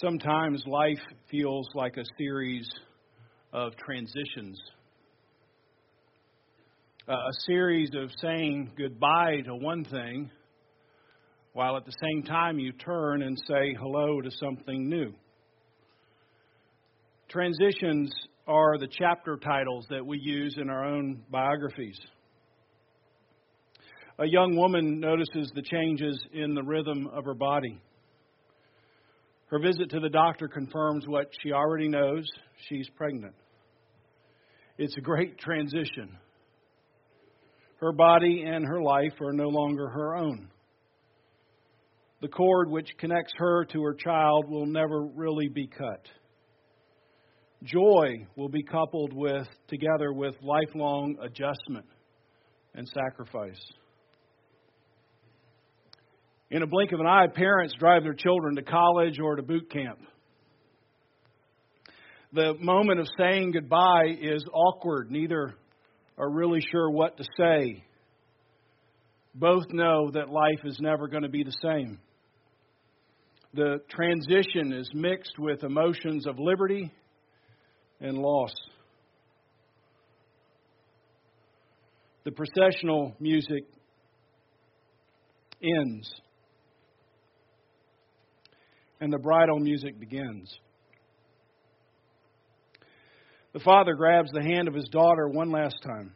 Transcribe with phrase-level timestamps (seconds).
[0.00, 2.66] Sometimes life feels like a series
[3.52, 4.58] of transitions,
[7.06, 10.30] uh, a series of saying goodbye to one thing,
[11.52, 15.12] while at the same time you turn and say hello to something new.
[17.28, 18.10] Transitions
[18.46, 21.98] are the chapter titles that we use in our own biographies.
[24.18, 27.78] A young woman notices the changes in the rhythm of her body.
[29.50, 32.24] Her visit to the doctor confirms what she already knows
[32.68, 33.34] she's pregnant.
[34.78, 36.16] It's a great transition.
[37.80, 40.50] Her body and her life are no longer her own.
[42.22, 46.06] The cord which connects her to her child will never really be cut.
[47.64, 51.86] Joy will be coupled with together with lifelong adjustment
[52.74, 53.60] and sacrifice.
[56.50, 59.70] In a blink of an eye, parents drive their children to college or to boot
[59.70, 60.00] camp.
[62.32, 65.12] The moment of saying goodbye is awkward.
[65.12, 65.54] Neither
[66.18, 67.84] are really sure what to say.
[69.34, 72.00] Both know that life is never going to be the same.
[73.54, 76.92] The transition is mixed with emotions of liberty
[78.00, 78.52] and loss.
[82.24, 83.64] The processional music
[85.62, 86.12] ends
[89.00, 90.52] and the bridal music begins.
[93.52, 96.12] The father grabs the hand of his daughter one last time.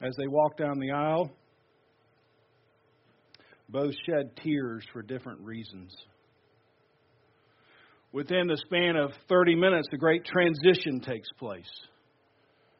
[0.00, 1.30] As they walk down the aisle,
[3.68, 5.94] both shed tears for different reasons.
[8.10, 11.70] Within the span of 30 minutes, a great transition takes place.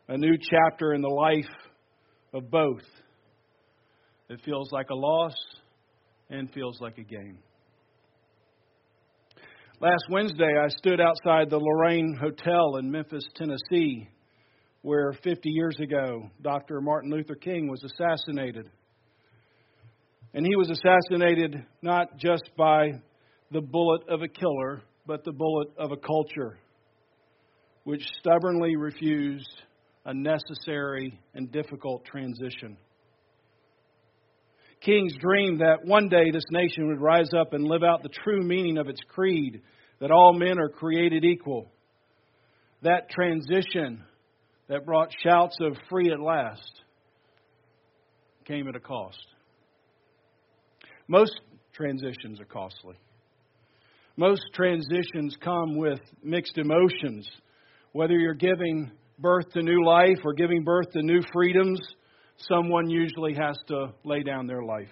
[0.08, 1.48] A new chapter in the life
[2.34, 2.82] of both.
[4.28, 5.34] It feels like a loss
[6.32, 7.38] and feels like a game.
[9.80, 14.08] Last Wednesday, I stood outside the Lorraine Hotel in Memphis, Tennessee,
[14.80, 16.80] where 50 years ago Dr.
[16.80, 18.70] Martin Luther King was assassinated.
[20.34, 22.92] And he was assassinated not just by
[23.50, 26.58] the bullet of a killer, but the bullet of a culture
[27.84, 29.62] which stubbornly refused
[30.04, 32.76] a necessary and difficult transition.
[34.84, 38.42] King's dreamed that one day this nation would rise up and live out the true
[38.42, 39.62] meaning of its creed
[40.00, 41.70] that all men are created equal.
[42.82, 44.02] That transition
[44.68, 46.80] that brought shouts of free at last
[48.44, 49.24] came at a cost.
[51.06, 51.40] Most
[51.72, 52.96] transitions are costly.
[54.16, 57.28] Most transitions come with mixed emotions.
[57.92, 61.80] Whether you're giving birth to new life or giving birth to new freedoms,
[62.36, 64.88] someone usually has to lay down their life.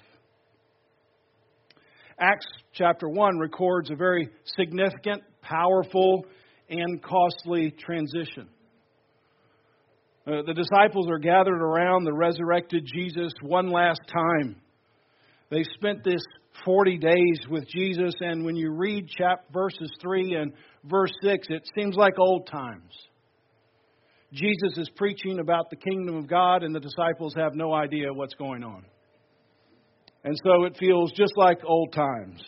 [2.18, 6.26] Acts chapter 1 records a very significant, powerful,
[6.68, 8.48] and costly transition.
[10.26, 14.56] Uh, the disciples are gathered around the resurrected Jesus one last time.
[15.50, 16.20] They spent this
[16.64, 20.52] 40 days with Jesus, and when you read chap- verses 3 and
[20.84, 22.92] verse 6, it seems like old times.
[24.32, 28.34] Jesus is preaching about the kingdom of God, and the disciples have no idea what's
[28.34, 28.84] going on.
[30.22, 32.40] And so it feels just like old times.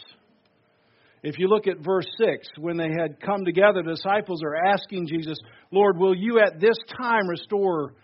[1.23, 5.07] If you look at verse 6, when they had come together, the disciples are asking
[5.07, 5.39] Jesus,
[5.71, 7.95] Lord, will you at this time restore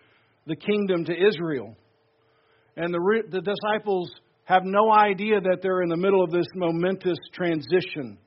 [0.47, 1.77] the kingdom to Israel?
[2.77, 4.11] And the, the disciples
[4.45, 8.19] have no idea that they're in the middle of this momentous transition.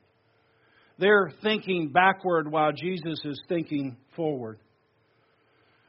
[0.98, 4.60] They're thinking backward while Jesus is thinking forward.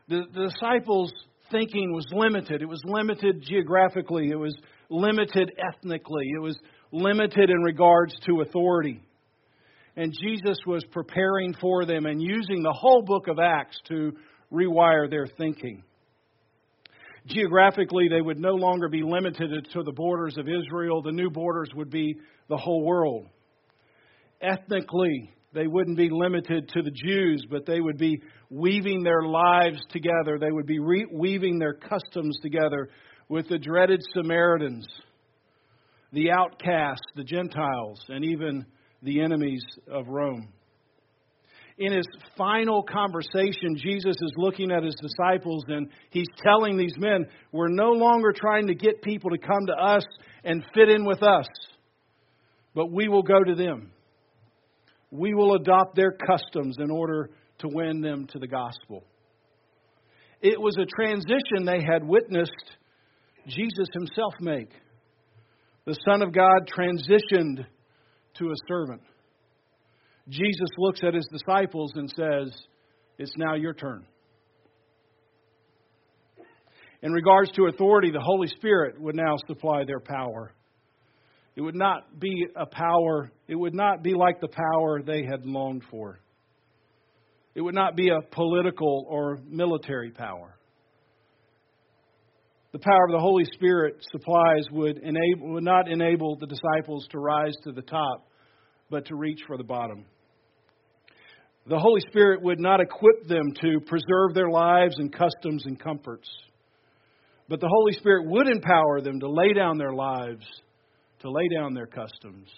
[0.09, 1.13] The, the disciples'
[1.51, 2.61] thinking was limited.
[2.61, 4.55] It was limited geographically, it was
[4.89, 6.57] limited ethnically, it was
[6.91, 9.01] limited in regards to authority.
[9.95, 14.13] And Jesus was preparing for them and using the whole book of Acts to
[14.51, 15.83] rewire their thinking.
[17.27, 21.01] Geographically, they would no longer be limited to the borders of Israel.
[21.01, 22.17] The new borders would be
[22.49, 23.27] the whole world.
[24.41, 29.79] Ethnically, they wouldn't be limited to the Jews, but they would be weaving their lives
[29.91, 30.39] together.
[30.39, 32.89] They would be re- weaving their customs together
[33.29, 34.87] with the dreaded Samaritans,
[36.11, 38.65] the outcasts, the Gentiles, and even
[39.03, 40.49] the enemies of Rome.
[41.77, 42.07] In his
[42.37, 47.89] final conversation, Jesus is looking at his disciples and he's telling these men, We're no
[47.89, 50.03] longer trying to get people to come to us
[50.43, 51.47] and fit in with us,
[52.75, 53.91] but we will go to them
[55.13, 57.29] we will adopt their customs in order
[57.59, 59.03] to win them to the gospel.
[60.41, 62.51] It was a transition they had witnessed
[63.47, 64.71] Jesus himself make.
[65.85, 67.63] The Son of God transitioned
[68.39, 69.01] to a servant.
[70.29, 72.51] Jesus looks at his disciples and says,
[73.19, 74.07] It's now your turn.
[77.03, 80.55] In regards to authority, the Holy Spirit would now supply their power.
[81.55, 85.45] It would not be a power, it would not be like the power they had
[85.45, 86.19] longed for.
[87.55, 90.57] It would not be a political or military power.
[92.71, 97.19] The power of the Holy Spirit supplies would, enable, would not enable the disciples to
[97.19, 98.27] rise to the top,
[98.89, 100.05] but to reach for the bottom.
[101.67, 106.27] The Holy Spirit would not equip them to preserve their lives and customs and comforts.
[107.47, 110.45] But the Holy Spirit would empower them to lay down their lives,
[111.23, 112.49] to lay down their customs,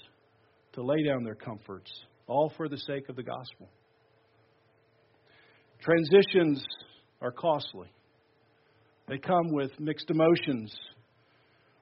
[0.74, 1.92] to lay down their comforts,
[2.28, 3.70] all for the sake of the gospel.
[5.80, 6.64] Transitions
[7.22, 7.88] are costly,
[9.08, 10.76] they come with mixed emotions.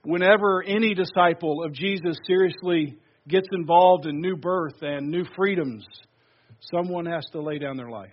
[0.04, 2.98] Whenever any disciple of Jesus seriously
[3.30, 5.86] gets involved in new birth and new freedoms,
[6.74, 8.12] someone has to lay down their life.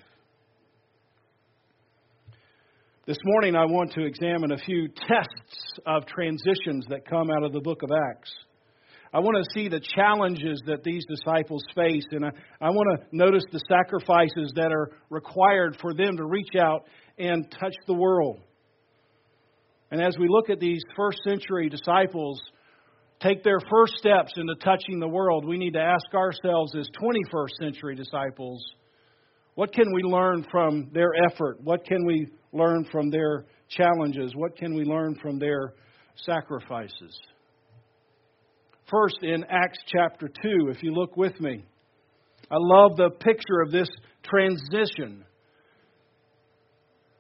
[3.05, 7.53] This morning, I want to examine a few tests of transitions that come out of
[7.53, 8.31] the book of Acts.
[9.13, 12.31] I want to see the challenges that these disciples face, and I,
[12.61, 16.85] I want to notice the sacrifices that are required for them to reach out
[17.19, 18.41] and touch the world.
[19.91, 22.41] And as we look at these first century disciples
[23.23, 27.51] take their first steps into touching the world, we need to ask ourselves as 21st
[27.61, 28.65] century disciples,
[29.55, 31.59] what can we learn from their effort?
[31.63, 34.33] What can we learn from their challenges?
[34.35, 35.75] What can we learn from their
[36.17, 37.19] sacrifices?
[38.91, 41.65] First, in Acts chapter 2, if you look with me,
[42.51, 43.89] I love the picture of this
[44.25, 45.25] transition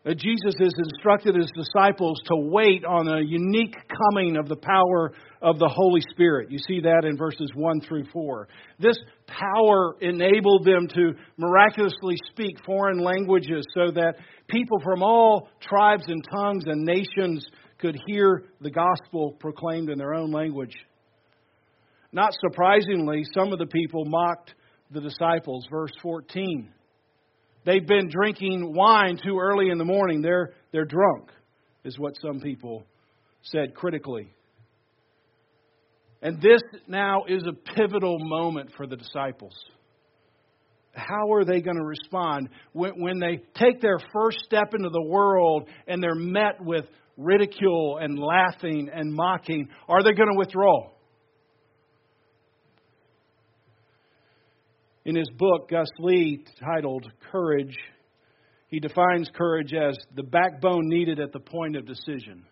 [0.02, 3.76] that Jesus has instructed his disciples to wait on a unique
[4.10, 5.12] coming of the power
[5.42, 6.50] of the Holy Spirit.
[6.50, 8.48] You see that in verses 1 through 4.
[8.78, 8.96] This
[9.26, 14.14] power enabled them to miraculously speak foreign languages so that
[14.48, 17.46] people from all tribes and tongues and nations
[17.78, 20.74] could hear the gospel proclaimed in their own language.
[22.12, 24.54] Not surprisingly, some of the people mocked
[24.90, 25.66] the disciples.
[25.70, 26.72] Verse 14.
[27.64, 30.22] They've been drinking wine too early in the morning.
[30.22, 31.30] They're, they're drunk,
[31.84, 32.84] is what some people
[33.42, 34.32] said critically.
[36.22, 39.54] And this now is a pivotal moment for the disciples.
[40.92, 45.02] How are they going to respond when, when they take their first step into the
[45.02, 46.84] world and they're met with
[47.16, 49.68] ridicule and laughing and mocking?
[49.88, 50.90] Are they going to withdraw?
[55.04, 57.76] In his book, Gus Lee, titled Courage,
[58.68, 62.44] he defines courage as the backbone needed at the point of decision.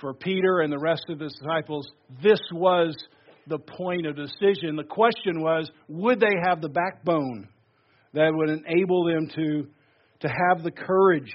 [0.00, 1.86] For Peter and the rest of his disciples,
[2.22, 2.96] this was
[3.46, 4.76] the point of decision.
[4.76, 7.48] The question was would they have the backbone
[8.14, 9.68] that would enable them to,
[10.20, 11.32] to have the courage?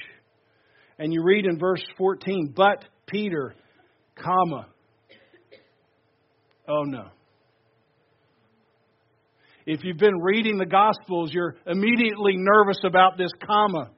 [1.00, 3.56] And you read in verse 14, but Peter,
[4.16, 4.68] comma.
[6.68, 7.08] Oh no.
[9.68, 13.90] If you've been reading the Gospels, you're immediately nervous about this comma.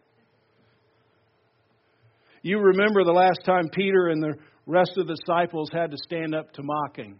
[2.41, 4.33] You remember the last time Peter and the
[4.65, 7.19] rest of the disciples had to stand up to mocking.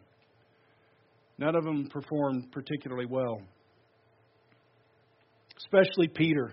[1.37, 3.39] None of them performed particularly well,
[5.59, 6.51] especially Peter.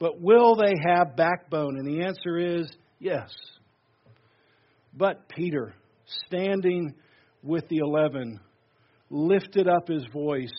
[0.00, 1.78] But will they have backbone?
[1.78, 2.66] And the answer is
[2.98, 3.30] yes.
[4.92, 5.72] But Peter,
[6.26, 6.94] standing
[7.44, 8.40] with the eleven,
[9.08, 10.50] lifted up his voice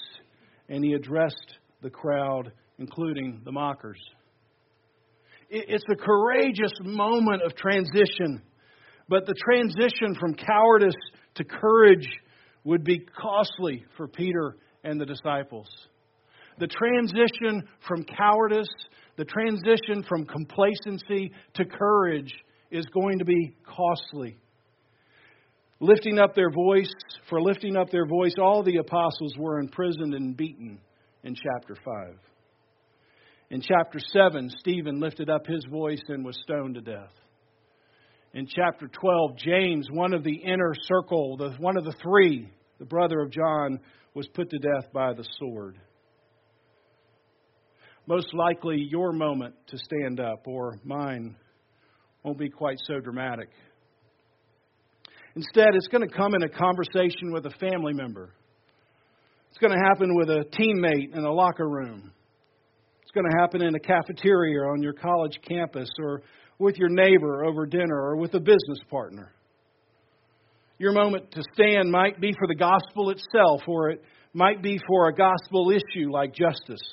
[0.70, 4.00] and he addressed the crowd, including the mockers.
[5.50, 8.42] It's a courageous moment of transition,
[9.08, 10.94] but the transition from cowardice
[11.36, 12.08] to courage
[12.64, 15.68] would be costly for Peter and the disciples.
[16.60, 18.70] The transition from cowardice,
[19.16, 22.34] the transition from complacency to courage
[22.70, 24.38] is going to be costly
[25.80, 26.92] lifting up their voice,
[27.30, 30.80] for lifting up their voice, all the apostles were imprisoned and beaten
[31.24, 32.16] in chapter 5.
[33.52, 37.14] In chapter 7, Stephen lifted up his voice and was stoned to death.
[38.34, 42.86] In chapter 12, James, one of the inner circle, the, one of the three, the
[42.86, 43.80] brother of John,
[44.14, 45.80] was put to death by the sword.
[48.06, 51.36] Most likely, your moment to stand up, or mine,
[52.24, 53.50] won't be quite so dramatic.
[55.40, 58.34] Instead, it's going to come in a conversation with a family member.
[59.48, 62.12] It's going to happen with a teammate in a locker room.
[63.02, 66.24] It's going to happen in a cafeteria on your college campus or
[66.58, 69.32] with your neighbor over dinner or with a business partner.
[70.78, 74.04] Your moment to stand might be for the gospel itself, or it
[74.34, 76.86] might be for a gospel issue like justice.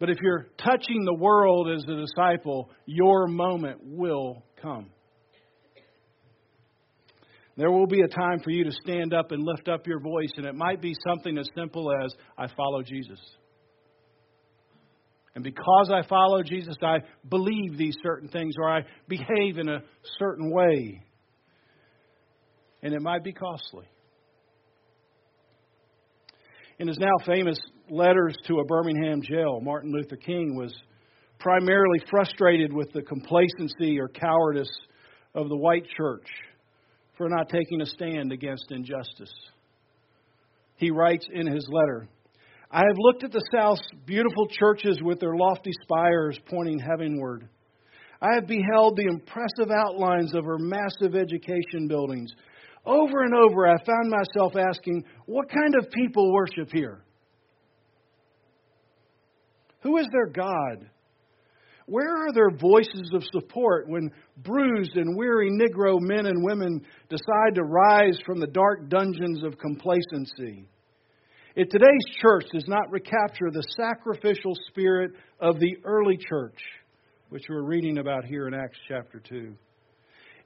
[0.00, 4.90] But if you're touching the world as a disciple, your moment will come.
[7.56, 10.30] There will be a time for you to stand up and lift up your voice,
[10.36, 13.18] and it might be something as simple as, I follow Jesus.
[15.34, 16.98] And because I follow Jesus, I
[17.28, 19.80] believe these certain things, or I behave in a
[20.18, 21.02] certain way.
[22.82, 23.86] And it might be costly.
[26.78, 27.58] In his now famous
[27.88, 30.74] letters to a Birmingham jail, Martin Luther King was
[31.38, 34.70] primarily frustrated with the complacency or cowardice
[35.34, 36.26] of the white church
[37.16, 39.32] for not taking a stand against injustice.
[40.76, 42.08] He writes in his letter
[42.70, 47.48] I have looked at the South's beautiful churches with their lofty spires pointing heavenward.
[48.20, 52.32] I have beheld the impressive outlines of her massive education buildings.
[52.84, 57.02] Over and over, I found myself asking, What kind of people worship here?
[59.82, 60.90] Who is their God?
[61.86, 67.54] Where are their voices of support when bruised and weary Negro men and women decide
[67.54, 70.66] to rise from the dark dungeons of complacency?
[71.54, 76.58] If today's church does not recapture the sacrificial spirit of the early church,
[77.28, 79.54] which we're reading about here in Acts chapter 2,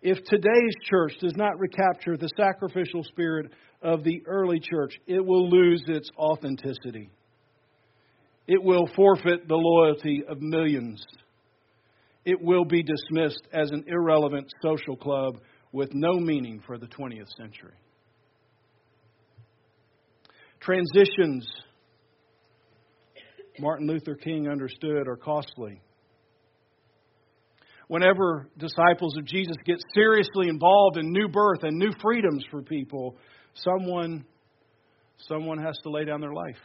[0.03, 3.51] if today's church does not recapture the sacrificial spirit
[3.83, 7.11] of the early church, it will lose its authenticity.
[8.47, 11.03] It will forfeit the loyalty of millions
[12.25, 15.39] it will be dismissed as an irrelevant social club
[15.73, 17.75] with no meaning for the 20th century.
[20.61, 21.49] Transitions,
[23.59, 25.81] Martin Luther King understood, are costly.
[27.89, 33.17] Whenever disciples of Jesus get seriously involved in new birth and new freedoms for people,
[33.55, 34.25] someone,
[35.29, 36.59] someone has to lay down their life.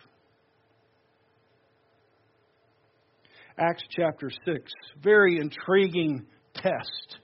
[3.58, 4.72] Acts chapter 6.
[5.02, 7.20] Very intriguing test.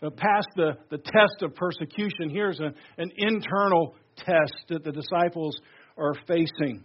[0.00, 5.58] But past the, the test of persecution, here's a, an internal test that the disciples
[5.96, 6.84] are facing.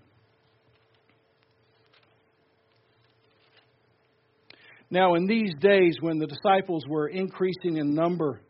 [4.91, 8.41] Now, in these days when the disciples were increasing in number,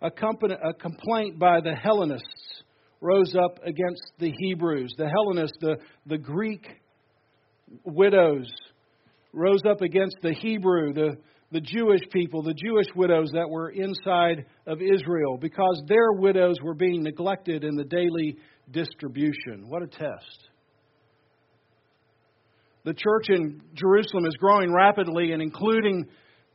[0.00, 2.62] a, company, a complaint by the Hellenists
[3.00, 4.94] rose up against the Hebrews.
[4.96, 6.66] The Hellenists, the, the Greek
[7.84, 8.46] widows
[9.32, 11.16] rose up against the Hebrew, the,
[11.52, 16.74] the Jewish people, the Jewish widows that were inside of Israel, because their widows were
[16.74, 18.38] being neglected in the daily
[18.70, 19.68] distribution.
[19.68, 20.48] What a test.
[22.84, 26.06] The church in Jerusalem is growing rapidly, and including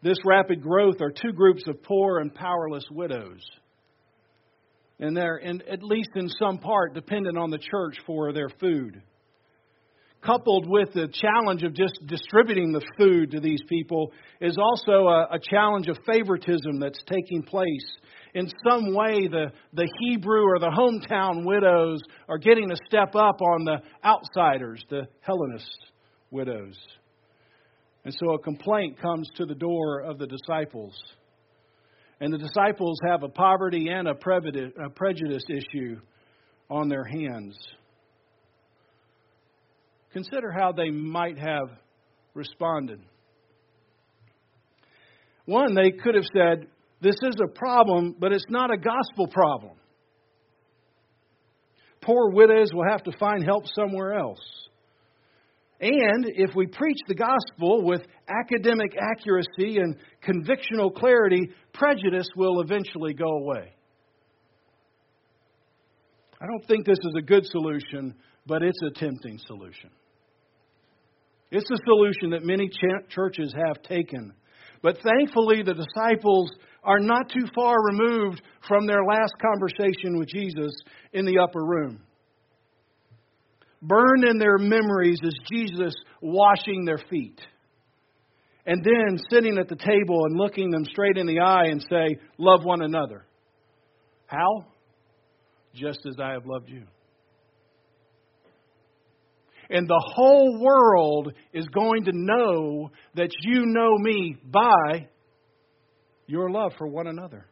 [0.02, 3.42] this rapid growth are two groups of poor and powerless widows.
[5.00, 9.02] And they're, in, at least in some part, dependent on the church for their food
[10.22, 15.28] coupled with the challenge of just distributing the food to these people, is also a,
[15.32, 17.98] a, challenge of favoritism that's taking place.
[18.34, 23.42] In some way, the, the Hebrew or the hometown widows are getting a step up
[23.42, 25.78] on the outsiders, the Hellenist
[26.30, 26.78] widows.
[28.06, 30.96] And so a complaint comes to the door of the disciples.
[32.20, 36.00] And the disciples have a poverty and a prejudice issue
[36.70, 37.58] on their hands.
[40.14, 41.70] Consider how they might have
[42.34, 43.00] responded.
[45.46, 46.68] One, they could have said,
[47.02, 49.74] This is a problem, but it's not a gospel problem.
[52.02, 54.40] Poor widows will have to find help somewhere else.
[55.80, 63.14] And if we preach the gospel with academic accuracy and convictional clarity, prejudice will eventually
[63.14, 63.74] go away.
[66.40, 68.16] I don't think this is a good solution,
[68.46, 69.90] but it's a tempting solution.
[71.52, 72.70] It's a solution that many
[73.10, 74.34] churches have taken.
[74.82, 76.50] But thankfully, the disciples
[76.84, 80.72] are not too far removed from their last conversation with Jesus
[81.14, 82.02] in the upper room.
[83.82, 87.40] Burned in their memories is Jesus washing their feet.
[88.66, 92.18] And then sitting at the table and looking them straight in the eye and say,
[92.38, 93.26] Love one another.
[94.28, 94.68] How?
[95.74, 96.86] Just as I have loved you
[99.72, 105.08] and the whole world is going to know that you know me by
[106.28, 107.46] your love for one another.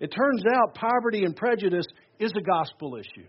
[0.00, 1.86] It turns out poverty and prejudice
[2.18, 3.28] is a gospel issue.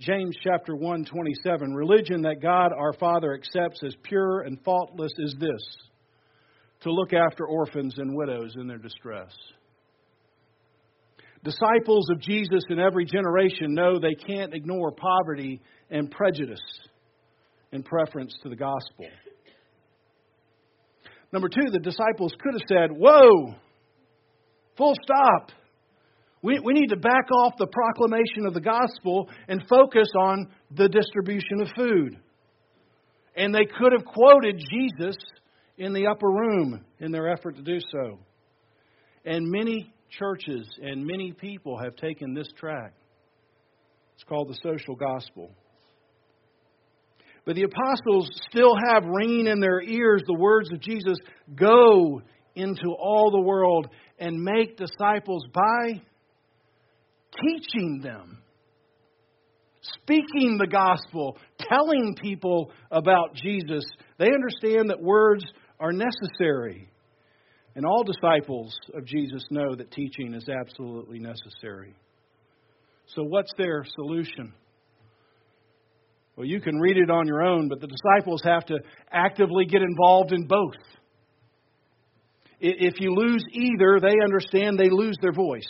[0.00, 5.36] James chapter 1 27 religion that God our Father accepts as pure and faultless is
[5.38, 5.62] this
[6.80, 9.30] to look after orphans and widows in their distress.
[11.44, 16.60] Disciples of Jesus in every generation know they can't ignore poverty and prejudice
[17.72, 19.06] in preference to the gospel.
[21.32, 23.54] Number two, the disciples could have said, Whoa,
[24.76, 25.50] full stop.
[26.42, 30.88] We, we need to back off the proclamation of the gospel and focus on the
[30.88, 32.18] distribution of food.
[33.36, 35.16] And they could have quoted Jesus
[35.78, 38.18] in the upper room in their effort to do so.
[39.24, 42.92] And many churches and many people have taken this track.
[44.14, 45.50] It's called the social gospel.
[47.44, 51.16] But the apostles still have ringing in their ears the words of Jesus
[51.54, 52.22] Go
[52.54, 53.88] into all the world
[54.18, 56.00] and make disciples by
[57.40, 58.38] teaching them,
[59.80, 63.84] speaking the gospel, telling people about Jesus.
[64.18, 65.44] They understand that words
[65.80, 66.91] are necessary.
[67.74, 71.94] And all disciples of Jesus know that teaching is absolutely necessary.
[73.14, 74.52] So, what's their solution?
[76.36, 78.78] Well, you can read it on your own, but the disciples have to
[79.10, 80.74] actively get involved in both.
[82.60, 85.68] If you lose either, they understand they lose their voice.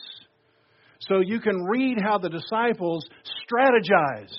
[1.00, 3.04] So you can read how the disciples
[3.49, 4.32] strategize,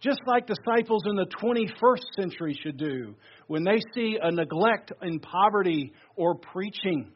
[0.00, 3.14] just like disciples in the 21st century should do
[3.46, 7.12] when they see a neglect in poverty or preaching.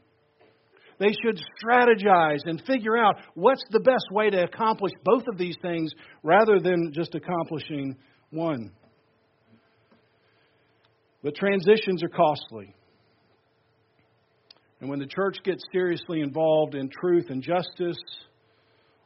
[0.98, 5.56] They should strategize and figure out what's the best way to accomplish both of these
[5.62, 7.96] things rather than just accomplishing
[8.30, 8.72] one.
[11.22, 12.74] But transitions are costly.
[14.80, 17.98] And when the church gets seriously involved in truth and justice,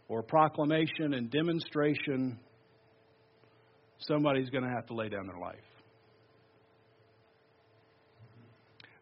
[0.09, 2.39] or proclamation and demonstration,
[3.99, 5.57] somebody's going to have to lay down their life.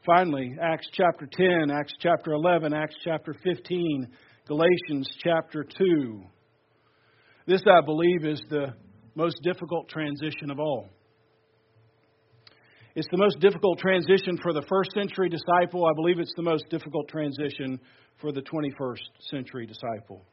[0.04, 4.06] Finally, Acts chapter 10, Acts chapter 11, Acts chapter 15,
[4.46, 6.22] Galatians chapter 2.
[7.46, 8.74] This, I believe, is the
[9.14, 10.88] most difficult transition of all.
[12.94, 15.84] It's the most difficult transition for the first century disciple.
[15.84, 17.80] I believe it's the most difficult transition
[18.20, 20.24] for the 21st century disciple.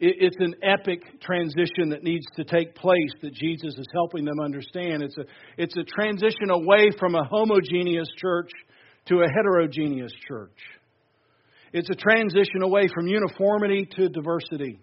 [0.00, 5.02] It's an epic transition that needs to take place that Jesus is helping them understand.
[5.02, 5.24] It's a,
[5.56, 8.50] it's a transition away from a homogeneous church
[9.06, 10.58] to a heterogeneous church.
[11.72, 14.80] It's a transition away from uniformity to diversity.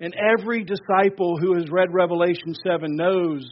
[0.00, 3.48] And every disciple who has read Revelation 7 knows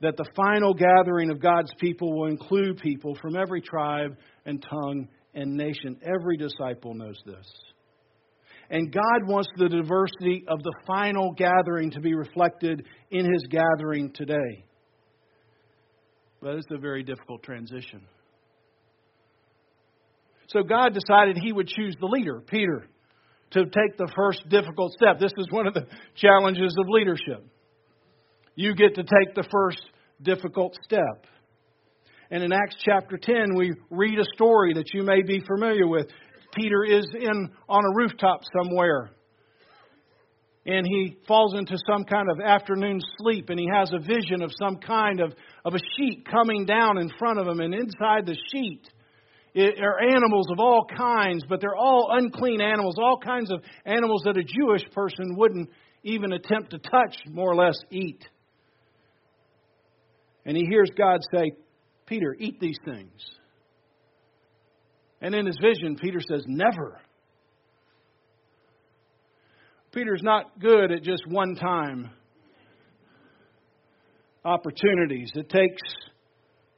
[0.00, 5.08] that the final gathering of God's people will include people from every tribe and tongue
[5.34, 5.98] and nation.
[6.02, 7.46] Every disciple knows this.
[8.74, 14.10] And God wants the diversity of the final gathering to be reflected in His gathering
[14.12, 14.64] today.
[16.42, 18.00] But it's a very difficult transition.
[20.48, 22.88] So God decided He would choose the leader, Peter,
[23.52, 25.20] to take the first difficult step.
[25.20, 27.46] This is one of the challenges of leadership.
[28.56, 29.82] You get to take the first
[30.20, 31.26] difficult step.
[32.28, 36.08] And in Acts chapter 10, we read a story that you may be familiar with.
[36.54, 39.10] Peter is in on a rooftop somewhere.
[40.66, 44.50] And he falls into some kind of afternoon sleep, and he has a vision of
[44.58, 47.60] some kind of, of a sheet coming down in front of him.
[47.60, 48.88] And inside the sheet
[49.56, 54.38] are animals of all kinds, but they're all unclean animals, all kinds of animals that
[54.38, 55.68] a Jewish person wouldn't
[56.02, 58.26] even attempt to touch, more or less eat.
[60.46, 61.52] And he hears God say,
[62.06, 63.12] Peter, eat these things.
[65.24, 67.00] And in his vision, Peter says, Never.
[69.90, 72.10] Peter's not good at just one time
[74.44, 75.30] opportunities.
[75.34, 75.80] It takes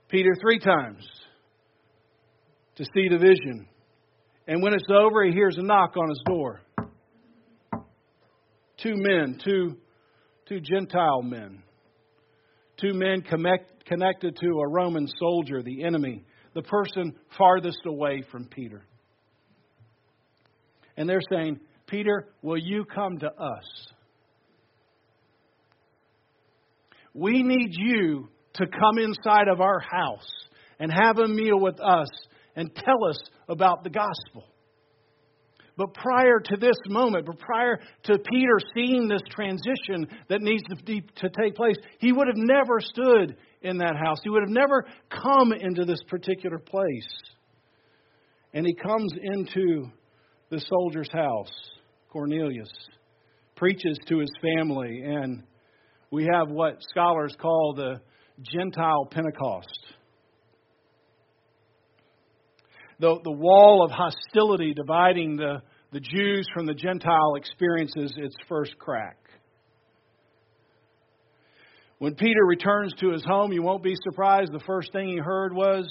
[0.09, 1.04] Peter three times
[2.76, 3.66] to see the vision.
[4.46, 6.61] And when it's over, he hears a knock on his door.
[8.80, 9.76] Two men, two,
[10.48, 11.64] two Gentile men,
[12.80, 16.22] two men connect, connected to a Roman soldier, the enemy
[16.56, 18.82] the person farthest away from Peter.
[20.96, 23.88] And they're saying, Peter, will you come to us?
[27.12, 30.30] We need you to come inside of our house
[30.80, 32.08] and have a meal with us
[32.56, 33.18] and tell us
[33.50, 34.44] about the gospel.
[35.76, 40.76] But prior to this moment, but prior to Peter seeing this transition that needs to,
[40.76, 43.36] to take place, he would have never stood
[43.66, 44.18] in that house.
[44.22, 47.09] He would have never come into this particular place.
[48.55, 49.90] And he comes into
[50.50, 51.52] the soldier's house,
[52.11, 52.70] Cornelius,
[53.57, 55.42] preaches to his family, and
[56.11, 58.00] we have what scholars call the
[58.52, 59.96] Gentile Pentecost.
[62.98, 68.79] the, the wall of hostility dividing the, the Jews from the Gentile experiences its first
[68.79, 69.18] crack.
[71.98, 75.54] When Peter returns to his home, you won't be surprised the first thing he heard
[75.54, 75.88] was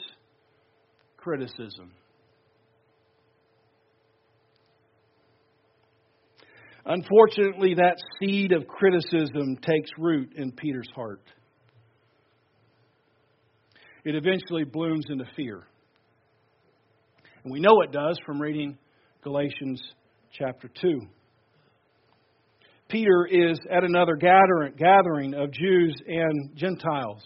[1.18, 1.92] criticism.
[6.86, 11.22] Unfortunately, that seed of criticism takes root in Peter's heart.
[14.04, 15.64] It eventually blooms into fear.
[17.44, 18.78] And we know it does from reading
[19.24, 19.82] Galatians
[20.32, 21.02] chapter 2.
[22.90, 27.24] Peter is at another gathering of Jews and Gentiles.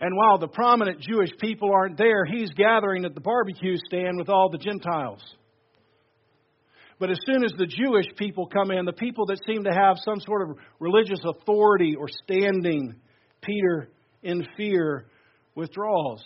[0.00, 4.28] And while the prominent Jewish people aren't there, he's gathering at the barbecue stand with
[4.28, 5.22] all the Gentiles.
[6.98, 9.96] But as soon as the Jewish people come in, the people that seem to have
[10.04, 12.94] some sort of religious authority or standing,
[13.42, 13.90] Peter,
[14.22, 15.06] in fear,
[15.54, 16.22] withdraws.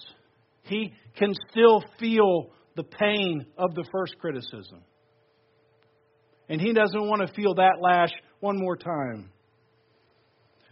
[0.62, 4.83] He can still feel the pain of the first criticism.
[6.49, 9.31] And he doesn't want to feel that lash one more time.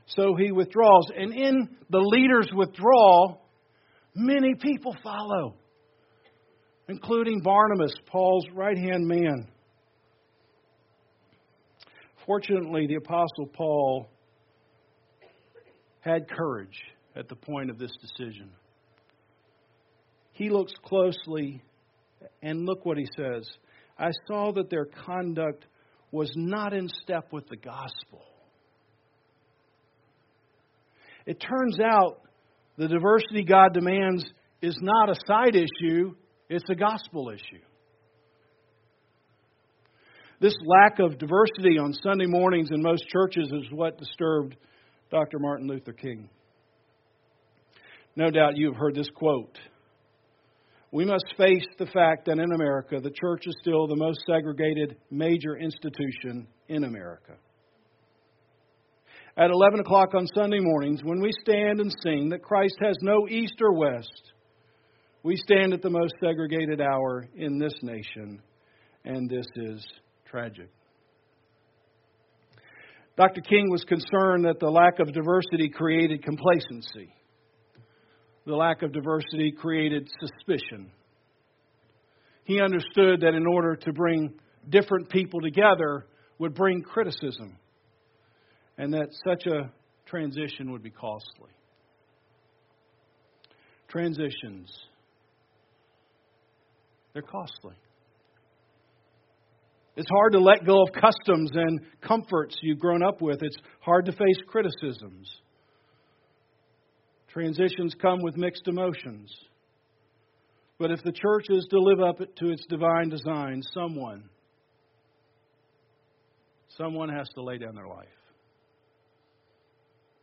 [0.07, 1.07] So he withdraws.
[1.17, 3.43] And in the leader's withdrawal,
[4.15, 5.57] many people follow,
[6.89, 9.49] including Barnabas, Paul's right hand man.
[12.27, 14.09] Fortunately, the Apostle Paul
[16.01, 16.79] had courage
[17.17, 18.51] at the point of this decision.
[20.33, 21.63] He looks closely,
[22.43, 23.49] and look what he says.
[23.99, 25.65] I saw that their conduct
[26.11, 28.25] was not in step with the gospel.
[31.27, 32.21] It turns out
[32.77, 34.25] the diversity God demands
[34.61, 36.15] is not a side issue,
[36.49, 37.63] it's a gospel issue.
[40.41, 44.57] This lack of diversity on Sunday mornings in most churches is what disturbed
[45.11, 45.39] Dr.
[45.39, 46.29] Martin Luther King.
[48.17, 49.59] No doubt you have heard this quote.
[50.95, 54.97] We must face the fact that in America, the church is still the most segregated
[55.11, 57.33] major institution in America.
[59.37, 63.27] At 11 o'clock on Sunday mornings, when we stand and sing that Christ has no
[63.29, 64.33] east or west,
[65.25, 68.41] we stand at the most segregated hour in this nation,
[69.05, 69.85] and this is
[70.31, 70.71] tragic.
[73.17, 73.41] Dr.
[73.41, 77.13] King was concerned that the lack of diversity created complacency
[78.47, 80.91] the lack of diversity created suspicion.
[82.45, 84.35] He understood that in order to bring
[84.69, 86.07] different people together
[86.39, 87.57] would bring criticism,
[88.77, 89.71] and that such a
[90.07, 91.51] transition would be costly.
[93.89, 94.71] Transitions,
[97.13, 97.75] they're costly.
[99.97, 103.43] It's hard to let go of customs and comforts you've grown up with.
[103.43, 105.33] It's hard to face criticisms.
[107.35, 109.37] Transitions come with mixed emotions.
[110.79, 114.31] But if the church is to live up to its divine design, someone,
[116.79, 118.07] someone has to lay down their life.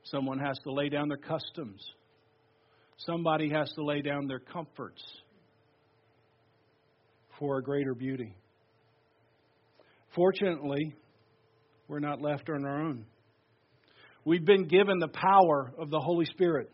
[0.03, 1.85] Someone has to lay down their customs.
[2.95, 5.03] Somebody has to lay down their comforts
[7.37, 8.37] for a greater beauty.
[10.15, 10.95] Fortunately,
[11.89, 13.05] we're not left on our own.
[14.23, 16.71] We've been given the power of the Holy Spirit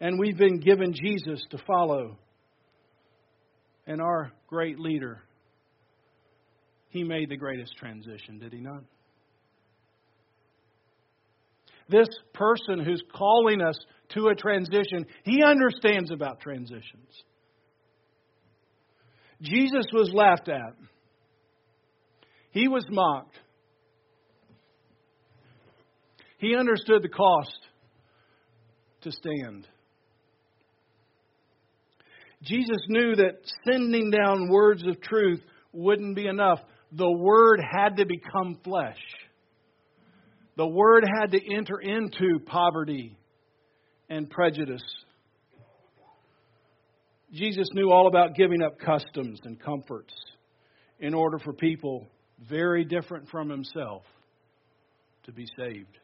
[0.00, 2.16] and we've been given Jesus to follow.
[3.86, 5.22] And our great leader,
[6.88, 8.82] he made the greatest transition, did he not?
[11.88, 13.76] This person who's calling us
[14.10, 17.08] to a transition, he understands about transitions.
[19.42, 20.76] Jesus was laughed at.
[22.52, 23.36] He was mocked.
[26.38, 27.58] He understood the cost
[29.02, 29.66] to stand.
[32.42, 35.40] Jesus knew that sending down words of truth
[35.72, 36.60] wouldn't be enough.
[36.92, 38.98] The Word had to become flesh.
[40.56, 43.16] The Word had to enter into poverty
[44.08, 44.82] and prejudice.
[47.32, 50.14] Jesus knew all about giving up customs and comforts
[50.98, 52.08] in order for people
[52.48, 54.02] very different from himself
[55.24, 55.98] to be saved.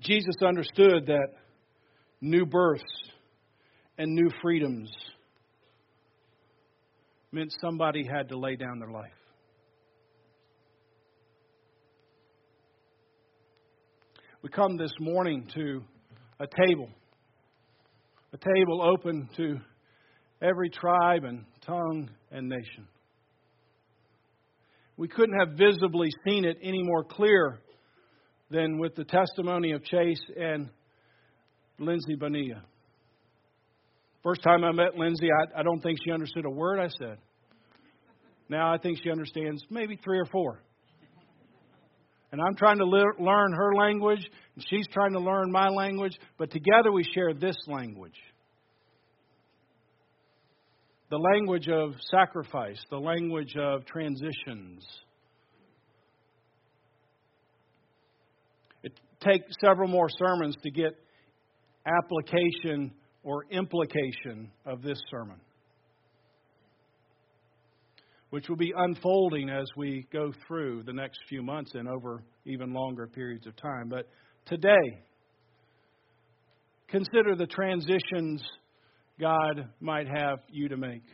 [0.00, 1.28] Jesus understood that
[2.20, 2.84] new births
[3.98, 4.90] and new freedoms
[7.32, 9.10] meant somebody had to lay down their life.
[14.40, 15.82] We come this morning to
[16.38, 16.88] a table,
[18.32, 19.58] a table open to
[20.40, 22.86] every tribe and tongue and nation.
[24.96, 27.58] We couldn't have visibly seen it any more clear
[28.50, 30.70] than with the testimony of Chase and
[31.78, 32.62] Lindsay Bonilla.
[34.22, 37.18] First time I met Lindsay, I, I don't think she understood a word I said.
[38.48, 40.62] Now I think she understands maybe three or four.
[42.30, 46.18] And I'm trying to le- learn her language, and she's trying to learn my language,
[46.36, 48.16] but together we share this language
[51.10, 54.84] the language of sacrifice, the language of transitions.
[58.82, 60.92] It takes several more sermons to get
[61.86, 62.92] application
[63.28, 65.38] or implication of this sermon
[68.30, 72.74] which will be unfolding as we go through the next few months and over even
[72.74, 73.88] longer periods of time.
[73.88, 74.06] But
[74.44, 75.00] today,
[76.88, 78.42] consider the transitions
[79.18, 81.04] God might have you to make.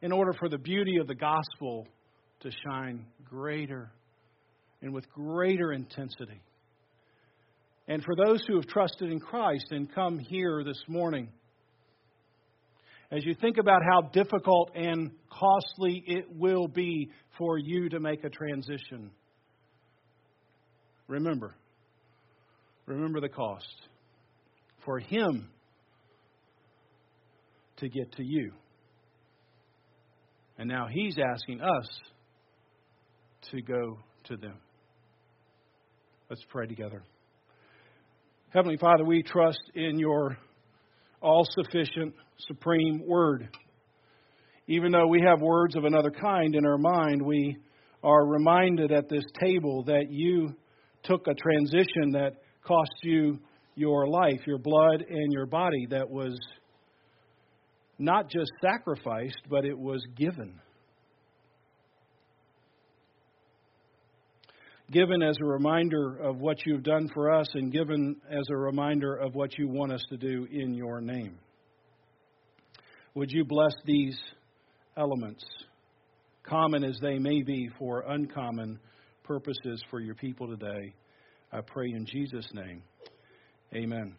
[0.00, 1.88] In order for the beauty of the gospel
[2.42, 3.90] to shine greater
[4.80, 6.40] and with greater intensity.
[7.88, 11.28] And for those who have trusted in Christ and come here this morning
[13.10, 18.24] as you think about how difficult and costly it will be for you to make
[18.24, 19.12] a transition,
[21.06, 21.54] remember,
[22.86, 23.66] remember the cost.
[24.84, 25.48] For Him
[27.78, 28.52] to get to you.
[30.58, 31.88] And now He's asking us
[33.50, 34.58] to go to them.
[36.30, 37.02] Let's pray together.
[38.56, 40.38] Heavenly Father, we trust in your
[41.20, 43.50] all sufficient, supreme word.
[44.66, 47.54] Even though we have words of another kind in our mind, we
[48.02, 50.54] are reminded at this table that you
[51.02, 53.38] took a transition that cost you
[53.74, 56.34] your life, your blood, and your body that was
[57.98, 60.58] not just sacrificed, but it was given.
[64.90, 69.14] Given as a reminder of what you've done for us and given as a reminder
[69.16, 71.38] of what you want us to do in your name.
[73.14, 74.16] Would you bless these
[74.96, 75.44] elements,
[76.44, 78.78] common as they may be for uncommon
[79.24, 80.94] purposes for your people today?
[81.50, 82.82] I pray in Jesus' name.
[83.74, 84.14] Amen.